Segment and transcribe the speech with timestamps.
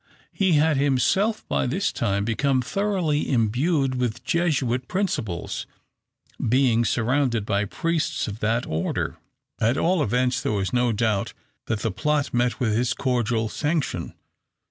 [0.33, 5.67] He had himself, by this time, become thoroughly imbued with Jesuit principles,
[6.49, 9.19] being surrounded by priests of that order.
[9.59, 11.33] At all events, there is no doubt
[11.67, 14.15] that the plot met with his cordial sanction.